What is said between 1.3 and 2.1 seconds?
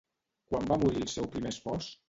primer espòs?